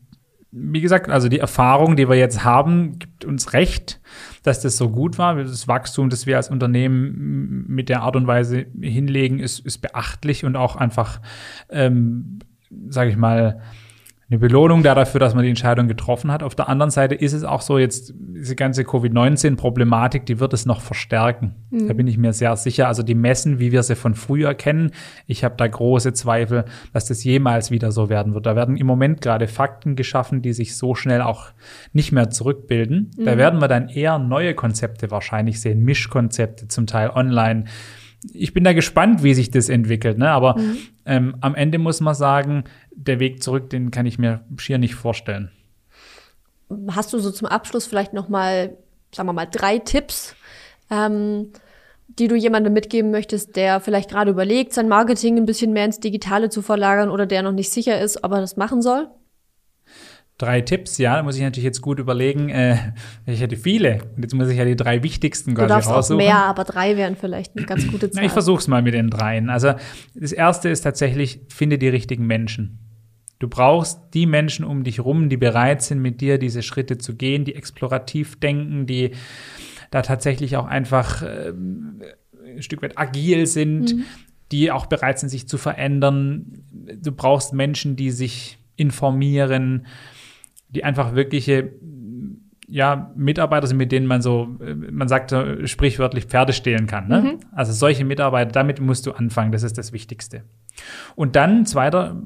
[0.56, 4.00] wie gesagt, also die Erfahrung, die wir jetzt haben, gibt uns recht,
[4.44, 5.34] dass das so gut war.
[5.34, 10.44] Das Wachstum, das wir als Unternehmen mit der Art und Weise hinlegen, ist, ist beachtlich
[10.44, 11.20] und auch einfach,
[11.70, 12.38] ähm,
[12.88, 13.62] sage ich mal,
[14.30, 16.42] eine Belohnung dafür, dass man die Entscheidung getroffen hat.
[16.42, 20.64] Auf der anderen Seite ist es auch so, jetzt diese ganze Covid-19-Problematik, die wird es
[20.64, 21.54] noch verstärken.
[21.70, 21.88] Mhm.
[21.88, 22.88] Da bin ich mir sehr sicher.
[22.88, 24.92] Also die Messen, wie wir sie von früher kennen,
[25.26, 28.46] ich habe da große Zweifel, dass das jemals wieder so werden wird.
[28.46, 31.48] Da werden im Moment gerade Fakten geschaffen, die sich so schnell auch
[31.92, 33.10] nicht mehr zurückbilden.
[33.16, 33.24] Mhm.
[33.26, 37.64] Da werden wir dann eher neue Konzepte wahrscheinlich sehen, Mischkonzepte, zum Teil online
[38.32, 40.18] ich bin da gespannt, wie sich das entwickelt.
[40.18, 40.30] Ne?
[40.30, 40.76] Aber mhm.
[41.04, 42.64] ähm, am Ende muss man sagen,
[42.96, 45.50] der Weg zurück, den kann ich mir schier nicht vorstellen.
[46.90, 48.76] Hast du so zum Abschluss vielleicht noch mal,
[49.14, 50.34] sagen wir mal, drei Tipps,
[50.90, 51.52] ähm,
[52.08, 56.00] die du jemandem mitgeben möchtest, der vielleicht gerade überlegt, sein Marketing ein bisschen mehr ins
[56.00, 59.08] Digitale zu verlagern oder der noch nicht sicher ist, ob er das machen soll?
[60.36, 62.48] Drei Tipps, ja, da muss ich natürlich jetzt gut überlegen.
[62.48, 62.76] Äh,
[63.24, 64.00] ich hätte viele.
[64.16, 65.92] Und jetzt muss ich ja die drei wichtigsten quasi raussuchen.
[65.92, 68.20] Du darfst auch mehr, aber drei wären vielleicht eine ganz gute Zahl.
[68.20, 69.48] Na, ich versuch's mal mit den dreien.
[69.48, 69.74] Also
[70.14, 72.83] das erste ist tatsächlich, finde die richtigen Menschen.
[73.38, 77.16] Du brauchst die Menschen um dich rum, die bereit sind, mit dir diese Schritte zu
[77.16, 79.12] gehen, die explorativ denken, die
[79.90, 84.04] da tatsächlich auch einfach äh, ein Stück weit agil sind, mhm.
[84.52, 86.64] die auch bereit sind, sich zu verändern.
[87.02, 89.86] Du brauchst Menschen, die sich informieren,
[90.68, 91.72] die einfach wirkliche
[92.66, 94.56] ja, Mitarbeiter sind, mit denen man so,
[94.90, 95.34] man sagt
[95.68, 97.08] sprichwörtlich Pferde stehlen kann.
[97.08, 97.20] Ne?
[97.20, 97.40] Mhm.
[97.52, 100.44] Also solche Mitarbeiter, damit musst du anfangen, das ist das Wichtigste.
[101.14, 102.16] Und dann, zweiter,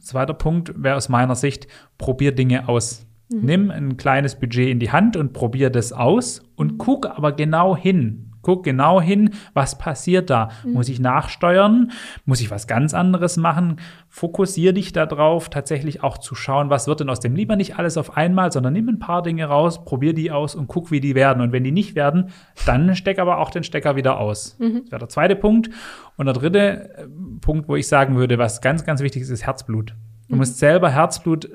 [0.00, 1.66] zweiter Punkt wäre aus meiner Sicht,
[1.98, 3.06] probier Dinge aus.
[3.30, 3.40] Mhm.
[3.42, 7.76] Nimm ein kleines Budget in die Hand und probier das aus und guck aber genau
[7.76, 8.31] hin.
[8.42, 10.50] Guck genau hin, was passiert da.
[10.64, 10.72] Mhm.
[10.72, 11.92] Muss ich nachsteuern?
[12.24, 13.76] Muss ich was ganz anderes machen?
[14.08, 17.34] Fokussier dich darauf, tatsächlich auch zu schauen, was wird denn aus dem.
[17.34, 20.66] Lieber nicht alles auf einmal, sondern nimm ein paar Dinge raus, probier die aus und
[20.66, 21.40] guck, wie die werden.
[21.40, 22.30] Und wenn die nicht werden,
[22.66, 24.56] dann steck aber auch den Stecker wieder aus.
[24.58, 24.82] Mhm.
[24.82, 25.70] Das wäre der zweite Punkt.
[26.16, 27.06] Und der dritte äh,
[27.40, 29.94] Punkt, wo ich sagen würde, was ganz, ganz wichtig ist, ist Herzblut.
[30.28, 30.38] Du mhm.
[30.38, 31.48] musst selber Herzblut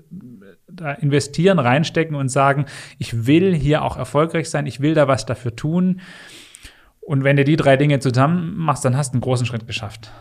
[0.68, 2.66] da investieren, reinstecken und sagen,
[2.98, 6.02] ich will hier auch erfolgreich sein, ich will da was dafür tun.
[7.08, 10.12] Und wenn du die drei Dinge zusammen machst, dann hast du einen großen Schritt geschafft.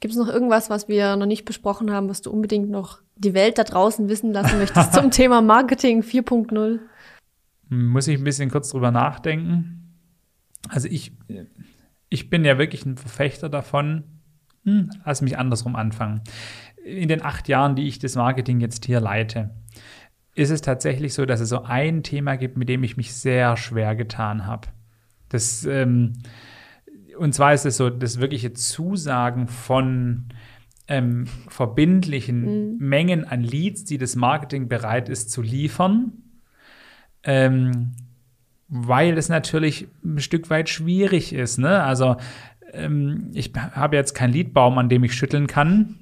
[0.00, 3.32] Gibt es noch irgendwas, was wir noch nicht besprochen haben, was du unbedingt noch die
[3.32, 6.78] Welt da draußen wissen lassen möchtest zum Thema Marketing 4.0?
[7.70, 9.94] Muss ich ein bisschen kurz drüber nachdenken.
[10.68, 11.12] Also ich,
[12.10, 14.04] ich bin ja wirklich ein Verfechter davon,
[14.64, 16.20] hm, lass mich andersrum anfangen.
[16.84, 19.54] In den acht Jahren, die ich das Marketing jetzt hier leite,
[20.34, 23.56] ist es tatsächlich so, dass es so ein Thema gibt, mit dem ich mich sehr
[23.56, 24.68] schwer getan habe.
[25.34, 26.12] Das, ähm,
[27.18, 30.26] und zwar ist es so, das wirkliche Zusagen von
[30.86, 32.78] ähm, verbindlichen mhm.
[32.78, 36.12] Mengen an Leads, die das Marketing bereit ist zu liefern,
[37.24, 37.96] ähm,
[38.68, 41.58] weil es natürlich ein Stück weit schwierig ist.
[41.58, 41.82] Ne?
[41.82, 42.16] Also
[42.72, 45.98] ähm, ich habe jetzt keinen Leadbaum, an dem ich schütteln kann.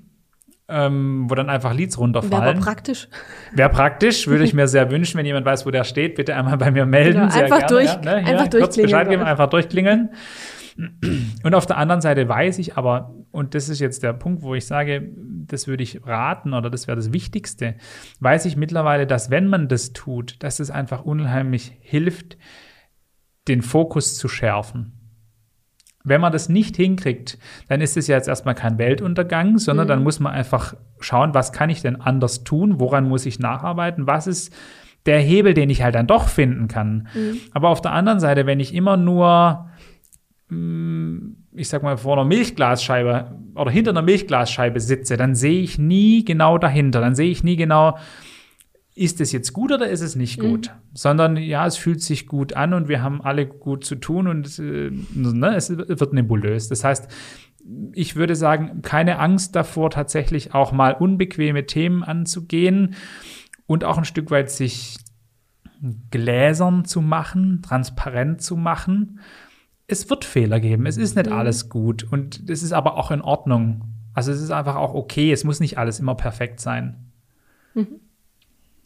[0.74, 2.56] Ähm, wo dann einfach Leads runterfallen.
[2.56, 3.08] Wäre praktisch.
[3.52, 6.56] Wäre praktisch, würde ich mir sehr wünschen, wenn jemand weiß, wo der steht, bitte einmal
[6.56, 7.20] bei mir melden.
[7.20, 8.14] Genau, einfach, gerne, durch, ja, ne?
[8.26, 10.10] einfach kurz Bescheid geben, einfach durchklingeln.
[11.42, 14.54] Und auf der anderen Seite weiß ich aber, und das ist jetzt der Punkt, wo
[14.54, 15.10] ich sage,
[15.46, 17.74] das würde ich raten oder das wäre das Wichtigste,
[18.20, 22.38] weiß ich mittlerweile, dass wenn man das tut, dass es einfach unheimlich hilft,
[23.48, 25.01] den Fokus zu schärfen.
[26.04, 27.38] Wenn man das nicht hinkriegt,
[27.68, 29.88] dann ist es ja jetzt erstmal kein Weltuntergang, sondern mhm.
[29.88, 34.06] dann muss man einfach schauen, was kann ich denn anders tun, woran muss ich nacharbeiten,
[34.06, 34.52] was ist
[35.06, 37.08] der Hebel, den ich halt dann doch finden kann.
[37.14, 37.40] Mhm.
[37.52, 39.66] Aber auf der anderen Seite, wenn ich immer nur
[40.52, 45.78] Mm, ich sag mal, vor einer Milchglasscheibe oder hinter einer Milchglasscheibe sitze, dann sehe ich
[45.78, 47.00] nie genau dahinter.
[47.00, 47.96] Dann sehe ich nie genau,
[48.94, 50.48] ist es jetzt gut oder ist es nicht mhm.
[50.48, 50.66] gut?
[50.68, 50.80] Mhm.
[50.94, 54.58] Sondern ja, es fühlt sich gut an und wir haben alle gut zu tun und
[54.58, 56.68] äh, ne, es wird nebulös.
[56.68, 57.08] Das heißt,
[57.92, 62.94] ich würde sagen, keine Angst davor, tatsächlich auch mal unbequeme Themen anzugehen
[63.66, 64.96] und auch ein Stück weit sich
[66.10, 69.20] gläsern zu machen, transparent zu machen
[69.92, 70.86] es wird Fehler geben.
[70.86, 71.36] Es ist nicht mhm.
[71.36, 72.04] alles gut.
[72.04, 73.82] Und es ist aber auch in Ordnung.
[74.14, 75.32] Also es ist einfach auch okay.
[75.32, 77.12] Es muss nicht alles immer perfekt sein.
[77.74, 78.00] Mhm.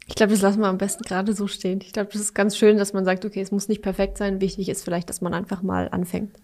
[0.08, 1.80] Ich glaube, das lassen wir am besten gerade so stehen.
[1.82, 4.40] Ich glaube, das ist ganz schön, dass man sagt, okay, es muss nicht perfekt sein.
[4.40, 6.36] Wichtig ist vielleicht, dass man einfach mal anfängt.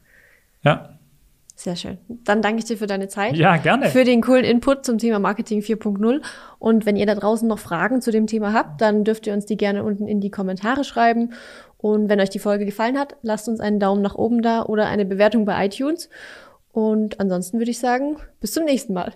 [0.63, 0.99] Ja.
[1.55, 1.99] Sehr schön.
[2.09, 3.37] Dann danke ich dir für deine Zeit.
[3.37, 3.89] Ja, gerne.
[3.91, 6.21] Für den coolen Input zum Thema Marketing 4.0.
[6.59, 9.47] Und wenn ihr da draußen noch Fragen zu dem Thema habt, dann dürft ihr uns
[9.47, 11.35] die gerne unten in die Kommentare schreiben.
[11.79, 14.87] Und wenn euch die Folge gefallen hat, lasst uns einen Daumen nach oben da oder
[14.87, 16.09] eine Bewertung bei iTunes.
[16.73, 19.13] Und ansonsten würde ich sagen, bis zum nächsten Mal.